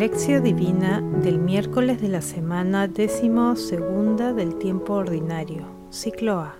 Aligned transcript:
Lección 0.00 0.42
Divina 0.42 1.02
del 1.02 1.38
miércoles 1.38 2.00
de 2.00 2.08
la 2.08 2.22
semana 2.22 2.88
décimo 2.88 3.54
segunda 3.54 4.32
del 4.32 4.56
tiempo 4.56 4.94
ordinario, 4.94 5.66
ciclo 5.90 6.40
A. 6.40 6.54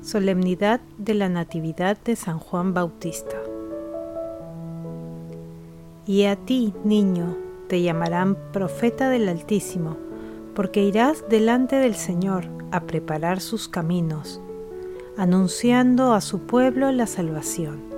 Solemnidad 0.00 0.80
de 0.96 1.12
la 1.12 1.28
Natividad 1.28 1.98
de 2.02 2.16
San 2.16 2.38
Juan 2.38 2.72
Bautista. 2.72 3.36
Y 6.06 6.24
a 6.24 6.36
ti, 6.36 6.72
niño, 6.82 7.36
te 7.68 7.82
llamarán 7.82 8.38
profeta 8.54 9.10
del 9.10 9.28
Altísimo, 9.28 9.98
porque 10.54 10.82
irás 10.82 11.28
delante 11.28 11.76
del 11.76 11.94
Señor 11.94 12.46
a 12.70 12.84
preparar 12.84 13.42
sus 13.42 13.68
caminos, 13.68 14.40
anunciando 15.18 16.14
a 16.14 16.22
su 16.22 16.38
pueblo 16.46 16.90
la 16.90 17.06
salvación 17.06 17.95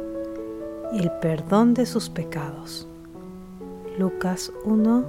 el 0.93 1.11
perdón 1.11 1.75
de 1.75 1.87
sus 1.87 2.09
pecados. 2.09 2.89
Lucas 3.99 4.53
1, 4.65 5.05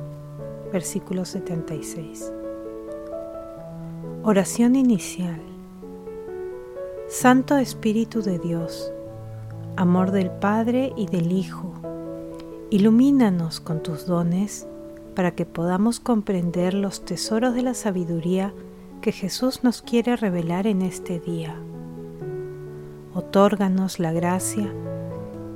versículo 0.74 1.26
76. 1.26 2.32
Oración 4.24 4.76
inicial. 4.76 5.40
Santo 7.08 7.58
Espíritu 7.58 8.22
de 8.22 8.40
Dios, 8.40 8.92
amor 9.78 10.12
del 10.12 10.30
Padre 10.30 10.94
y 10.96 11.08
del 11.08 11.32
Hijo, 11.32 11.74
ilumínanos 12.70 13.60
con 13.60 13.82
tus 13.82 14.06
dones 14.06 14.68
para 15.16 15.32
que 15.32 15.46
podamos 15.46 16.00
comprender 16.00 16.74
los 16.74 17.04
tesoros 17.06 17.56
de 17.56 17.64
la 17.64 17.74
sabiduría 17.74 18.54
que 19.02 19.12
Jesús 19.12 19.64
nos 19.64 19.82
quiere 19.82 20.18
revelar 20.18 20.68
en 20.68 20.82
este 20.82 21.20
día. 21.20 21.56
Otórganos 23.16 24.00
la 24.00 24.12
gracia 24.12 24.72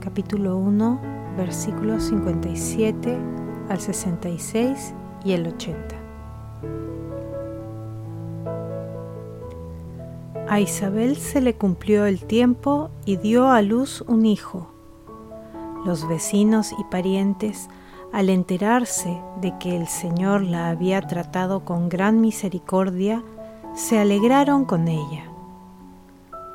capítulo 0.00 0.56
1, 0.56 1.00
versículos 1.36 2.04
57 2.04 3.18
al 3.68 3.80
66 3.80 4.94
y 5.24 5.32
el 5.32 5.46
80. 5.48 5.96
A 10.48 10.60
Isabel 10.60 11.16
se 11.16 11.40
le 11.40 11.54
cumplió 11.54 12.06
el 12.06 12.24
tiempo 12.24 12.90
y 13.04 13.16
dio 13.16 13.50
a 13.50 13.60
luz 13.60 14.02
un 14.06 14.24
hijo. 14.24 14.70
Los 15.84 16.08
vecinos 16.08 16.72
y 16.78 16.84
parientes, 16.84 17.68
al 18.12 18.30
enterarse 18.30 19.20
de 19.40 19.58
que 19.58 19.76
el 19.76 19.88
Señor 19.88 20.42
la 20.42 20.70
había 20.70 21.02
tratado 21.02 21.64
con 21.64 21.88
gran 21.88 22.20
misericordia, 22.20 23.22
se 23.74 23.98
alegraron 23.98 24.64
con 24.64 24.88
ella. 24.88 25.24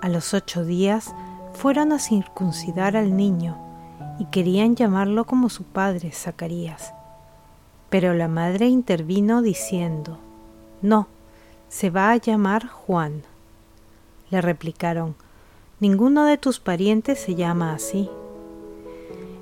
A 0.02 0.10
los 0.10 0.34
ocho 0.34 0.66
días 0.66 1.14
fueron 1.54 1.92
a 1.94 2.00
circuncidar 2.00 2.98
al 2.98 3.16
niño 3.16 3.58
y 4.20 4.26
querían 4.26 4.76
llamarlo 4.76 5.26
como 5.26 5.50
su 5.50 5.64
padre, 5.64 6.12
Zacarías. 6.12 6.94
Pero 7.90 8.14
la 8.14 8.28
madre 8.28 8.68
intervino 8.68 9.41
diciendo, 9.41 10.18
No, 10.81 11.08
se 11.69 11.90
va 11.90 12.12
a 12.12 12.18
llamar 12.18 12.68
Juan. 12.68 13.24
Le 14.30 14.41
replicaron, 14.41 15.16
Ninguno 15.80 16.25
de 16.25 16.38
tus 16.38 16.59
parientes 16.59 17.19
se 17.19 17.36
llama 17.36 17.74
así. 17.74 18.09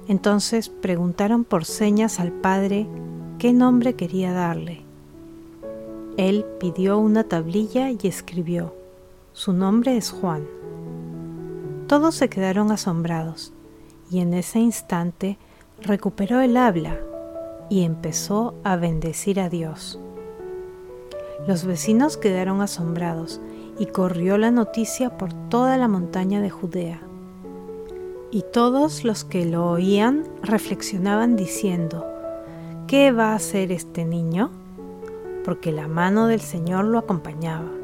Entonces 0.07 0.69
preguntaron 0.69 1.43
por 1.43 1.65
señas 1.65 2.19
al 2.19 2.31
padre 2.31 2.87
qué 3.37 3.53
nombre 3.53 3.93
quería 3.93 4.33
darle. 4.33 4.81
Él 6.17 6.45
pidió 6.59 6.97
una 6.97 7.23
tablilla 7.23 7.89
y 7.89 7.97
escribió, 8.03 8.73
Su 9.33 9.53
nombre 9.53 9.95
es 9.97 10.11
Juan. 10.11 10.60
Todos 11.91 12.15
se 12.15 12.29
quedaron 12.29 12.71
asombrados 12.71 13.51
y 14.09 14.21
en 14.21 14.33
ese 14.33 14.59
instante 14.59 15.37
recuperó 15.81 16.39
el 16.39 16.55
habla 16.55 16.97
y 17.69 17.83
empezó 17.83 18.55
a 18.63 18.77
bendecir 18.77 19.41
a 19.41 19.49
Dios. 19.49 19.99
Los 21.45 21.65
vecinos 21.65 22.15
quedaron 22.15 22.61
asombrados 22.61 23.41
y 23.77 23.87
corrió 23.87 24.37
la 24.37 24.51
noticia 24.51 25.17
por 25.17 25.33
toda 25.49 25.75
la 25.75 25.89
montaña 25.89 26.39
de 26.39 26.49
Judea. 26.49 27.01
Y 28.31 28.45
todos 28.53 29.03
los 29.03 29.25
que 29.25 29.45
lo 29.45 29.69
oían 29.69 30.23
reflexionaban 30.43 31.35
diciendo, 31.35 32.07
¿qué 32.87 33.11
va 33.11 33.33
a 33.33 33.35
hacer 33.35 33.69
este 33.73 34.05
niño? 34.05 34.49
Porque 35.43 35.73
la 35.73 35.89
mano 35.89 36.27
del 36.27 36.39
Señor 36.39 36.85
lo 36.85 36.99
acompañaba. 36.99 37.80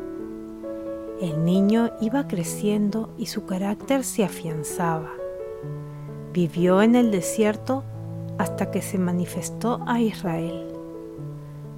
El 1.20 1.46
niño 1.46 1.90
iba 2.00 2.28
creciendo 2.28 3.10
y 3.18 3.26
su 3.26 3.48
carácter 3.48 4.04
se 4.04 4.24
afianzaba. 4.24 5.10
Vivió 6.32 6.84
en 6.84 6.96
el 6.96 7.10
desierto 7.10 7.84
hasta 8.38 8.70
que 8.70 8.84
se 8.84 9.00
manifestó 9.00 9.80
a 9.88 10.00
Israel. 10.00 10.68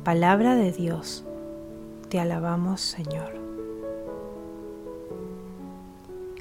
Palabra 0.04 0.56
de 0.56 0.74
Dios, 0.74 1.24
te 2.10 2.20
alabamos 2.20 2.82
Señor. 2.82 3.40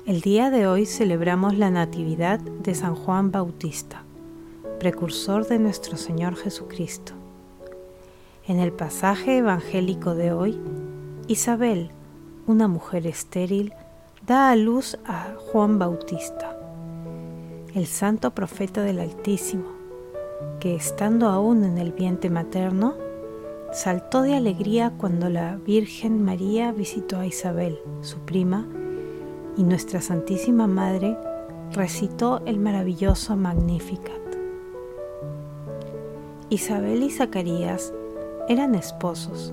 El 0.05 0.21
día 0.21 0.51
de 0.51 0.67
hoy 0.67 0.85
celebramos 0.85 1.57
la 1.57 1.71
Natividad 1.71 2.41
de 2.41 2.75
San 2.75 2.97
Juan 2.97 3.31
Bautista, 3.31 4.03
precursor 4.81 5.47
de 5.47 5.61
nuestro 5.61 5.97
Señor 5.97 6.35
Jesucristo. 6.35 7.13
En 8.49 8.59
el 8.59 8.73
pasaje 8.73 9.39
evangélico 9.39 10.17
de 10.17 10.33
hoy, 10.33 10.59
Isabel, 11.29 11.93
una 12.49 12.67
mujer 12.67 13.07
estéril, 13.07 13.75
da 14.27 14.51
a 14.51 14.57
luz 14.57 14.99
a 15.07 15.35
Juan 15.37 15.79
Bautista, 15.79 16.59
el 17.75 17.87
santo 17.87 18.31
profeta 18.31 18.83
del 18.83 19.01
Altísimo, 19.01 19.67
que 20.59 20.75
estando 20.75 21.29
aún 21.29 21.63
en 21.65 21.77
el 21.77 21.93
vientre 21.93 22.31
materno, 22.31 22.95
saltó 23.73 24.23
de 24.23 24.35
alegría 24.35 24.95
cuando 24.97 25.29
la 25.29 25.57
Virgen 25.57 26.25
María 26.25 26.73
visitó 26.73 27.19
a 27.19 27.27
Isabel, 27.27 27.79
su 28.01 28.19
prima, 28.21 28.67
y 29.57 29.63
nuestra 29.63 30.01
Santísima 30.01 30.67
Madre 30.67 31.19
recitó 31.73 32.41
el 32.47 32.59
maravilloso 32.59 33.37
Magnificat. 33.37 34.17
Isabel 36.49 37.03
y 37.03 37.11
Zacarías 37.11 37.93
eran 38.49 38.75
esposos 38.75 39.53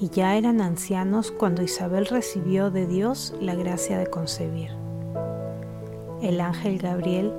y 0.00 0.10
ya 0.10 0.36
eran 0.36 0.60
ancianos 0.60 1.30
cuando 1.32 1.62
Isabel 1.62 2.06
recibió 2.06 2.70
de 2.70 2.86
Dios 2.86 3.34
la 3.40 3.54
gracia 3.54 3.98
de 3.98 4.06
concebir. 4.06 4.70
El 6.22 6.40
ángel 6.40 6.78
Gabriel 6.78 7.32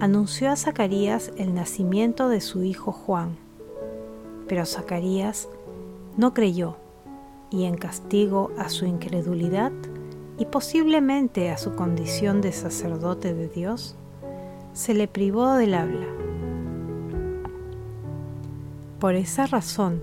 anunció 0.00 0.50
a 0.50 0.56
Zacarías 0.56 1.32
el 1.36 1.54
nacimiento 1.54 2.28
de 2.28 2.40
su 2.40 2.64
hijo 2.64 2.92
Juan, 2.92 3.36
pero 4.48 4.66
Zacarías 4.66 5.48
no 6.16 6.34
creyó 6.34 6.76
y 7.50 7.64
en 7.64 7.76
castigo 7.76 8.50
a 8.58 8.68
su 8.68 8.86
incredulidad 8.86 9.72
y 10.38 10.46
posiblemente 10.46 11.50
a 11.50 11.58
su 11.58 11.74
condición 11.74 12.40
de 12.40 12.52
sacerdote 12.52 13.34
de 13.34 13.48
Dios, 13.48 13.94
se 14.72 14.94
le 14.94 15.06
privó 15.06 15.54
del 15.54 15.74
habla. 15.74 16.06
Por 18.98 19.14
esa 19.14 19.46
razón, 19.46 20.02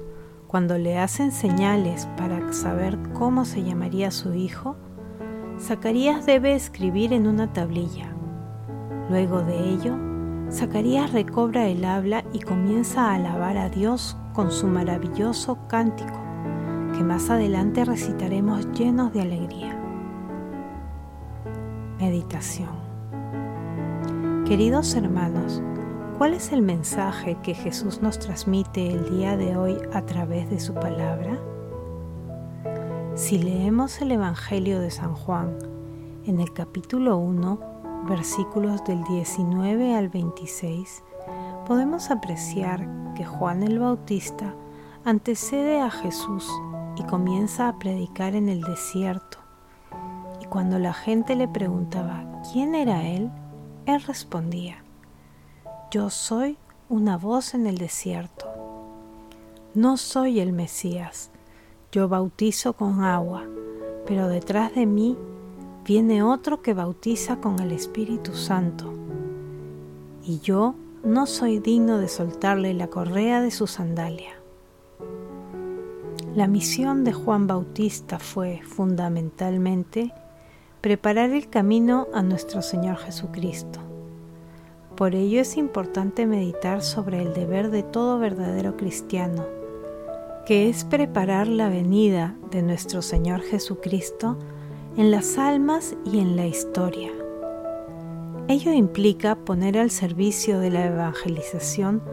cuando 0.49 0.79
le 0.79 0.97
hacen 0.97 1.31
señales 1.31 2.07
para 2.17 2.51
saber 2.53 2.97
cómo 3.13 3.45
se 3.45 3.61
llamaría 3.61 4.09
su 4.09 4.33
hijo, 4.33 4.75
Zacarías 5.59 6.25
debe 6.25 6.55
escribir 6.55 7.13
en 7.13 7.27
una 7.27 7.53
tablilla. 7.53 8.11
Luego 9.11 9.43
de 9.43 9.69
ello, 9.69 9.95
Zacarías 10.51 11.13
recobra 11.13 11.67
el 11.67 11.85
habla 11.85 12.23
y 12.33 12.39
comienza 12.39 13.11
a 13.11 13.13
alabar 13.13 13.57
a 13.57 13.69
Dios 13.69 14.17
con 14.33 14.51
su 14.51 14.65
maravilloso 14.65 15.59
cántico, 15.67 16.19
que 16.97 17.03
más 17.03 17.29
adelante 17.29 17.85
recitaremos 17.85 18.71
llenos 18.71 19.13
de 19.13 19.21
alegría. 19.21 19.79
Meditación 21.99 22.69
Queridos 24.47 24.95
hermanos, 24.95 25.61
¿Cuál 26.19 26.33
es 26.33 26.51
el 26.51 26.61
mensaje 26.61 27.37
que 27.41 27.53
Jesús 27.53 28.01
nos 28.01 28.19
transmite 28.19 28.91
el 28.91 29.09
día 29.09 29.37
de 29.37 29.55
hoy 29.55 29.77
a 29.93 30.01
través 30.01 30.49
de 30.49 30.59
su 30.59 30.73
palabra? 30.73 31.39
Si 33.15 33.37
leemos 33.37 34.01
el 34.01 34.11
Evangelio 34.11 34.81
de 34.81 34.91
San 34.91 35.15
Juan, 35.15 35.57
en 36.25 36.41
el 36.41 36.51
capítulo 36.51 37.15
1 37.15 38.03
versículos 38.09 38.83
del 38.83 39.01
19 39.05 39.95
al 39.95 40.09
26, 40.09 41.05
podemos 41.65 42.11
apreciar 42.11 42.85
que 43.15 43.23
Juan 43.23 43.63
el 43.63 43.79
Bautista 43.79 44.53
antecede 45.05 45.79
a 45.79 45.89
Jesús 45.89 46.51
y 46.97 47.03
comienza 47.03 47.69
a 47.69 47.79
predicar 47.79 48.35
en 48.35 48.49
el 48.49 48.59
desierto. 48.63 49.37
Y 50.41 50.47
cuando 50.47 50.79
la 50.79 50.91
gente 50.91 51.37
le 51.37 51.47
preguntaba 51.47 52.25
quién 52.51 52.75
era 52.75 53.07
él, 53.07 53.31
él 53.85 54.01
respondía, 54.01 54.83
Yo 55.91 56.11
soy 56.11 56.55
una 56.87 57.17
voz 57.17 57.55
en 57.55 57.65
el 57.65 57.79
desierto. 57.79 58.45
No 59.73 59.97
soy 59.97 60.39
el 60.39 60.53
Mesías, 60.53 61.31
yo 61.91 62.07
bautizo 62.07 62.73
con 62.73 63.01
agua, 63.01 63.45
pero 64.05 64.27
detrás 64.27 64.75
de 64.75 64.85
mí 64.85 65.17
viene 65.85 66.21
otro 66.21 66.61
que 66.61 66.75
bautiza 66.75 67.37
con 67.37 67.59
el 67.59 67.71
Espíritu 67.71 68.35
Santo. 68.35 68.93
Y 70.23 70.41
yo 70.41 70.75
no 71.03 71.25
soy 71.25 71.57
digno 71.57 71.97
de 71.97 72.07
soltarle 72.07 72.75
la 72.75 72.85
correa 72.85 73.41
de 73.41 73.49
su 73.49 73.65
sandalia. 73.65 74.33
La 76.35 76.45
misión 76.45 77.03
de 77.03 77.13
Juan 77.13 77.47
Bautista 77.47 78.19
fue 78.19 78.61
fundamentalmente 78.61 80.13
preparar 80.81 81.31
el 81.31 81.49
camino 81.49 82.07
a 82.13 82.21
nuestro 82.21 82.61
Señor 82.61 82.97
Jesucristo. 82.97 83.88
Por 84.99 85.15
ello 85.15 85.39
es 85.39 85.55
importante 85.55 86.25
meditar 86.25 86.81
sobre 86.81 87.21
el 87.21 87.33
deber 87.33 87.71
de 87.71 87.83
todo 87.83 88.19
verdadero 88.19 88.75
cristiano, 88.75 89.45
que 90.45 90.67
es 90.67 90.83
preparar 90.83 91.47
la 91.47 91.69
venida 91.69 92.35
de 92.51 92.61
nuestro 92.61 93.01
Señor 93.01 93.39
Jesucristo 93.39 94.37
en 94.97 95.09
las 95.09 95.37
almas 95.37 95.95
y 96.03 96.19
en 96.19 96.35
la 96.35 96.47
historia. 96.47 97.11
Ello 98.49 98.73
implica 98.73 99.37
poner 99.37 99.77
al 99.77 99.89
servicio 99.89 100.59
de 100.59 100.69
la 100.69 100.87
evangelización 100.87 102.03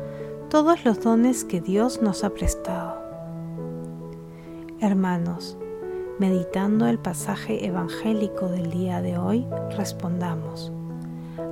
todos 0.49 0.85
los 0.85 1.01
dones 1.01 1.45
que 1.45 1.61
Dios 1.61 2.01
nos 2.03 2.23
ha 2.23 2.31
prestado. 2.31 3.03
Hermanos, 4.79 5.59
meditando 6.21 6.87
el 6.87 7.01
pasaje 7.01 7.67
evangélico 7.67 8.47
del 8.47 8.71
día 8.71 9.03
de 9.03 9.19
hoy, 9.19 9.45
respondamos. 9.77 10.71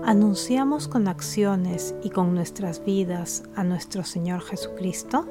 ¿Anunciamos 0.04 0.88
con 0.88 1.08
acciones 1.08 1.94
y 2.02 2.08
con 2.08 2.34
nuestras 2.34 2.82
vidas 2.84 3.42
a 3.54 3.64
nuestro 3.64 4.02
Señor 4.02 4.40
Jesucristo? 4.40 5.26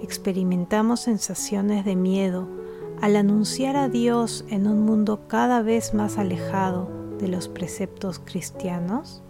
¿Experimentamos 0.00 1.00
sensaciones 1.00 1.84
de 1.84 1.96
miedo 1.96 2.48
al 3.02 3.14
anunciar 3.16 3.76
a 3.76 3.88
Dios 3.88 4.46
en 4.48 4.66
un 4.66 4.86
mundo 4.86 5.28
cada 5.28 5.60
vez 5.60 5.92
más 5.92 6.16
alejado 6.16 6.88
de 7.18 7.28
los 7.28 7.48
preceptos 7.48 8.20
cristianos? 8.24 9.22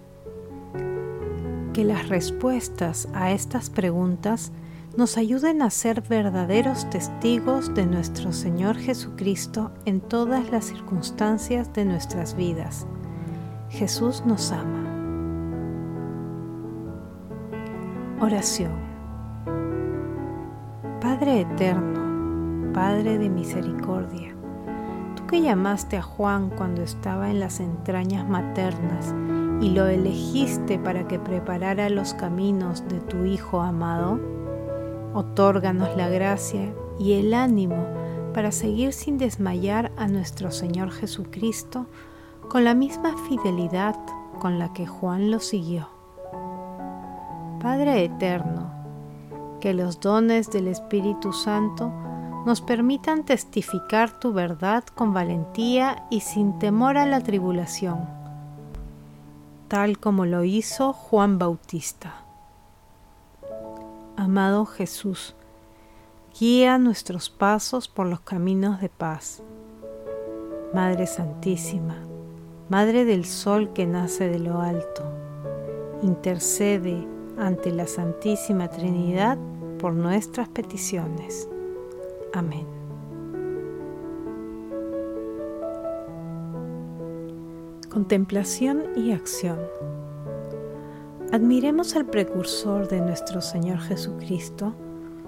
Que 1.73 1.85
las 1.85 2.09
respuestas 2.09 3.09
a 3.13 3.33
estas 3.33 3.71
preguntas 3.71 4.53
nos 4.97 5.17
ayuden 5.17 5.63
a 5.63 5.71
ser 5.71 6.01
verdaderos 6.03 6.89
testigos 6.91 7.75
de 7.75 7.87
nuestro 7.87 8.33
Señor 8.33 8.77
Jesucristo 8.77 9.73
en 9.85 10.01
todas 10.01 10.51
las 10.51 10.67
circunstancias 10.67 11.73
de 11.73 11.85
nuestras 11.85 12.37
vidas. 12.37 12.87
Jesús 13.69 14.23
nos 14.25 14.53
ama. 14.53 14.85
Oración. 18.21 18.73
Padre 21.01 21.43
eterno, 21.43 22.73
Padre 22.73 23.19
de 23.19 23.29
misericordia, 23.29 24.37
que 25.27 25.43
llamaste 25.43 25.97
a 25.97 26.03
Juan 26.03 26.51
cuando 26.51 26.83
estaba 26.83 27.31
en 27.31 27.41
las 27.41 27.61
entrañas 27.61 28.29
maternas 28.29 29.15
y 29.61 29.71
lo 29.71 29.87
elegiste 29.87 30.79
para 30.79 31.09
que 31.09 31.19
preparara 31.19 31.89
los 31.89 32.15
caminos 32.15 32.87
de 32.89 33.01
tu 33.01 33.25
Hijo 33.25 33.61
amado, 33.61 34.21
otórganos 35.15 35.97
la 35.97 36.09
gracia 36.09 36.73
y 36.99 37.15
el 37.15 37.35
ánimo 37.35 37.85
para 38.33 38.53
seguir 38.53 38.93
sin 38.93 39.19
desmayar 39.19 39.91
a 39.97 40.07
nuestro 40.07 40.51
Señor 40.51 40.91
Jesucristo 40.91 41.87
con 42.49 42.65
la 42.65 42.75
misma 42.75 43.17
fidelidad 43.29 43.97
con 44.39 44.59
la 44.59 44.73
que 44.73 44.87
Juan 44.87 45.31
lo 45.31 45.41
siguió. 45.41 45.89
Padre 47.61 48.05
eterno, 48.05 48.71
que 49.61 49.75
los 49.75 50.01
dones 50.01 50.51
del 50.51 50.69
Espíritu 50.69 51.33
Santo 51.33 51.93
nos 52.45 52.61
permitan 52.61 53.25
testificar 53.25 54.21
tu 54.21 54.33
verdad 54.33 54.85
con 54.85 55.13
valentía 55.13 56.07
y 56.11 56.21
sin 56.21 56.59
temor 56.61 56.97
a 56.97 57.07
la 57.07 57.21
tribulación, 57.21 58.09
tal 59.67 59.99
como 59.99 60.27
lo 60.27 60.45
hizo 60.45 60.93
Juan 60.93 61.39
Bautista. 61.39 62.15
Amado 64.17 64.65
Jesús, 64.65 65.35
guía 66.39 66.79
nuestros 66.79 67.31
pasos 67.31 67.89
por 67.89 68.07
los 68.07 68.21
caminos 68.21 68.81
de 68.81 68.91
paz. 68.91 69.43
Madre 70.73 71.07
Santísima, 71.07 71.97
Madre 72.69 73.05
del 73.05 73.25
Sol 73.25 73.73
que 73.73 73.87
nace 73.87 74.29
de 74.29 74.41
lo 74.41 74.61
alto, 74.61 75.05
intercede 76.03 77.07
ante 77.39 77.71
la 77.71 77.87
Santísima 77.87 78.67
Trinidad 78.69 79.39
por 79.79 79.93
nuestras 79.93 80.49
peticiones. 80.49 81.49
Amén. 82.33 82.67
Contemplación 87.89 88.83
y 88.97 89.13
acción. 89.13 89.61
Admiremos 91.33 91.95
al 91.95 92.07
precursor 92.07 92.89
de 92.89 93.01
nuestro 93.01 93.43
Señor 93.43 93.79
Jesucristo 93.79 94.75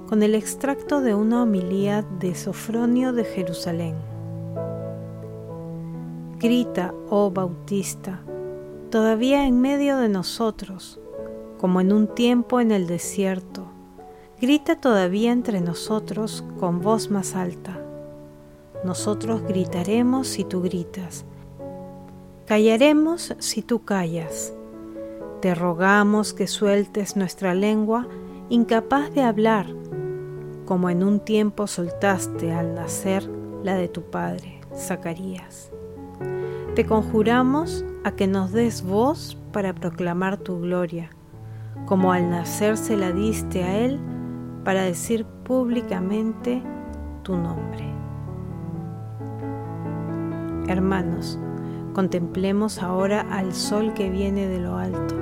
con 0.08 0.24
el 0.24 0.34
extracto 0.34 1.00
de 1.00 1.14
una 1.14 1.44
homilía 1.44 2.02
de 2.18 2.34
Sofronio 2.34 3.12
de 3.12 3.24
Jerusalén. 3.24 4.17
Grita, 6.40 6.94
oh 7.10 7.32
Bautista, 7.32 8.20
todavía 8.90 9.46
en 9.46 9.60
medio 9.60 9.96
de 9.96 10.08
nosotros, 10.08 11.00
como 11.58 11.80
en 11.80 11.92
un 11.92 12.06
tiempo 12.06 12.60
en 12.60 12.70
el 12.70 12.86
desierto, 12.86 13.66
Grita 14.40 14.80
todavía 14.80 15.32
entre 15.32 15.60
nosotros 15.60 16.44
con 16.60 16.80
voz 16.80 17.10
más 17.10 17.34
alta. 17.34 17.80
Nosotros 18.84 19.42
gritaremos 19.42 20.28
si 20.28 20.44
tú 20.44 20.62
gritas. 20.62 21.24
Callaremos 22.46 23.34
si 23.40 23.62
tú 23.62 23.84
callas. 23.84 24.54
Te 25.40 25.56
rogamos 25.56 26.34
que 26.34 26.46
sueltes 26.46 27.16
nuestra 27.16 27.52
lengua 27.54 28.06
incapaz 28.48 29.12
de 29.12 29.22
hablar, 29.22 29.66
como 30.66 30.88
en 30.88 31.02
un 31.02 31.18
tiempo 31.18 31.66
soltaste 31.66 32.52
al 32.52 32.76
nacer 32.76 33.28
la 33.64 33.74
de 33.74 33.88
tu 33.88 34.02
padre, 34.02 34.60
Zacarías. 34.72 35.72
Te 36.78 36.86
conjuramos 36.86 37.84
a 38.04 38.12
que 38.12 38.28
nos 38.28 38.52
des 38.52 38.84
voz 38.84 39.36
para 39.52 39.74
proclamar 39.74 40.36
tu 40.36 40.60
gloria, 40.60 41.10
como 41.86 42.12
al 42.12 42.30
nacer 42.30 42.76
se 42.76 42.96
la 42.96 43.10
diste 43.10 43.64
a 43.64 43.78
él 43.78 43.98
para 44.64 44.84
decir 44.84 45.24
públicamente 45.42 46.62
tu 47.24 47.36
nombre. 47.36 47.84
Hermanos, 50.68 51.40
contemplemos 51.94 52.80
ahora 52.80 53.22
al 53.22 53.52
sol 53.54 53.92
que 53.94 54.08
viene 54.08 54.46
de 54.46 54.60
lo 54.60 54.76
alto, 54.76 55.16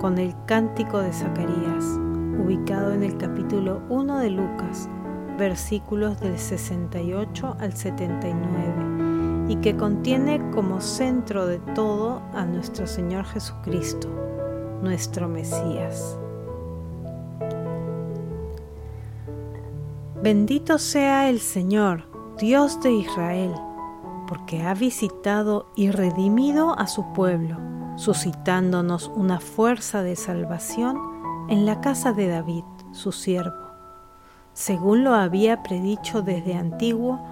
con 0.00 0.18
el 0.18 0.36
cántico 0.46 1.00
de 1.00 1.12
Zacarías, 1.12 1.98
ubicado 2.38 2.92
en 2.92 3.02
el 3.02 3.16
capítulo 3.16 3.82
1 3.88 4.18
de 4.20 4.30
Lucas, 4.30 4.88
versículos 5.36 6.20
del 6.20 6.38
68 6.38 7.56
al 7.58 7.72
79, 7.72 9.11
y 9.48 9.56
que 9.56 9.76
contiene 9.76 10.40
como 10.50 10.80
centro 10.80 11.46
de 11.46 11.58
todo 11.74 12.22
a 12.34 12.44
nuestro 12.44 12.86
Señor 12.86 13.24
Jesucristo, 13.24 14.08
nuestro 14.82 15.28
Mesías. 15.28 16.18
Bendito 20.22 20.78
sea 20.78 21.28
el 21.28 21.40
Señor, 21.40 22.04
Dios 22.38 22.80
de 22.80 22.92
Israel, 22.92 23.52
porque 24.28 24.62
ha 24.62 24.72
visitado 24.74 25.66
y 25.74 25.90
redimido 25.90 26.78
a 26.78 26.86
su 26.86 27.12
pueblo, 27.12 27.56
suscitándonos 27.96 29.10
una 29.14 29.40
fuerza 29.40 30.02
de 30.02 30.14
salvación 30.14 30.96
en 31.48 31.66
la 31.66 31.80
casa 31.80 32.12
de 32.12 32.28
David, 32.28 32.64
su 32.92 33.10
siervo, 33.10 33.56
según 34.52 35.02
lo 35.02 35.14
había 35.14 35.62
predicho 35.62 36.22
desde 36.22 36.54
antiguo 36.54 37.31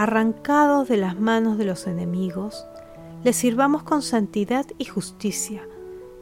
arrancados 0.00 0.88
de 0.88 0.96
las 0.96 1.20
manos 1.20 1.58
de 1.58 1.66
los 1.66 1.86
enemigos, 1.86 2.64
le 3.22 3.34
sirvamos 3.34 3.82
con 3.82 4.00
santidad 4.00 4.64
y 4.78 4.86
justicia 4.86 5.60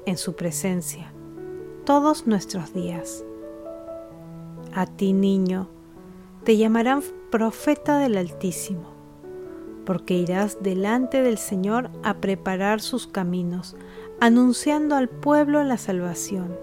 en 0.04 0.16
su 0.16 0.34
presencia 0.34 1.12
todos 1.84 2.26
nuestros 2.26 2.74
días. 2.74 3.22
A 4.74 4.86
ti, 4.86 5.12
niño, 5.12 5.68
te 6.42 6.56
llamarán 6.56 7.04
profeta 7.30 7.98
del 7.98 8.16
Altísimo, 8.16 8.90
porque 9.86 10.14
irás 10.14 10.60
delante 10.60 11.22
del 11.22 11.38
Señor 11.38 11.88
a 12.02 12.14
preparar 12.14 12.80
sus 12.80 13.06
caminos, 13.06 13.76
anunciando 14.18 14.96
al 14.96 15.08
pueblo 15.08 15.62
la 15.62 15.78
salvación, 15.78 16.58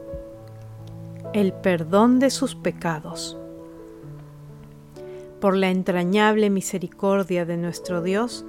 el 1.31 1.53
perdón 1.53 2.19
de 2.19 2.29
sus 2.29 2.55
pecados. 2.55 3.37
Por 5.39 5.55
la 5.57 5.69
entrañable 5.69 6.49
misericordia 6.49 7.45
de 7.45 7.57
nuestro 7.57 8.01
Dios, 8.01 8.45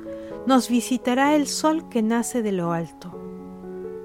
nos 0.46 0.68
visitará 0.68 1.34
el 1.34 1.48
sol 1.48 1.88
que 1.88 2.02
nace 2.02 2.42
de 2.42 2.52
lo 2.52 2.72
alto, 2.72 3.12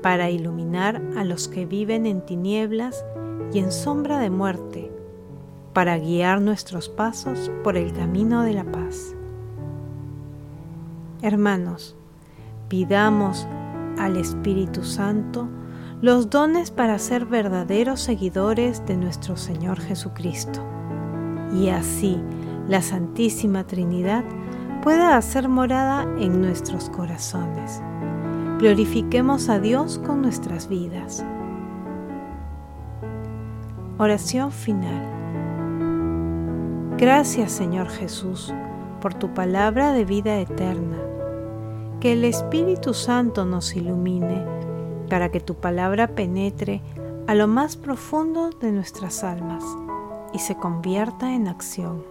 para 0.02 0.32
iluminar 0.32 1.02
a 1.16 1.24
los 1.24 1.48
que 1.48 1.66
viven 1.66 2.06
en 2.06 2.26
tinieblas 2.26 3.06
y 3.54 3.60
en 3.60 3.72
sombra 3.72 4.18
de 4.18 4.32
muerte, 4.32 4.92
para 5.74 5.98
guiar 6.00 6.42
nuestros 6.42 6.90
pasos 6.90 7.52
por 7.64 7.78
el 7.78 7.94
camino 7.94 8.44
de 8.44 8.54
la 8.54 8.64
paz. 8.64 9.16
Hermanos, 11.22 11.96
pidamos 12.68 13.48
al 14.00 14.18
Espíritu 14.18 14.84
Santo 14.84 15.48
los 16.02 16.32
dones 16.32 16.72
para 16.72 16.98
ser 16.98 17.28
verdaderos 17.28 18.02
seguidores 18.02 18.84
de 18.88 18.98
nuestro 18.98 19.38
Señor 19.38 19.80
Jesucristo. 19.80 20.60
Y 21.54 21.70
así 21.70 22.18
la 22.68 22.82
Santísima 22.82 23.66
Trinidad 23.66 24.24
pueda 24.82 25.18
hacer 25.18 25.50
morada 25.50 26.04
en 26.20 26.42
nuestros 26.42 26.90
corazones. 26.90 27.82
Glorifiquemos 28.60 29.50
a 29.50 29.60
Dios 29.60 30.00
con 30.00 30.22
nuestras 30.22 30.68
vidas. 30.68 31.26
Oración 33.98 34.52
final. 34.52 35.22
Gracias 36.98 37.52
Señor 37.52 37.90
Jesús 37.90 38.54
por 39.02 39.14
tu 39.14 39.34
palabra 39.34 39.92
de 39.92 40.06
vida 40.06 40.40
eterna 40.40 40.98
que 42.00 42.14
el 42.14 42.26
Espíritu 42.26 42.94
Santo 42.96 43.46
nos 43.46 43.76
ilumine 43.76 44.44
para 45.10 45.30
que 45.30 45.40
tu 45.40 45.56
palabra 45.56 46.16
penetre 46.16 46.82
a 47.28 47.36
lo 47.36 47.48
más 47.48 47.78
profundo 47.78 48.50
de 48.50 48.72
nuestras 48.72 49.24
almas 49.24 49.64
y 50.34 50.40
se 50.40 50.56
convierta 50.56 51.34
en 51.34 51.48
acción. 51.48 52.11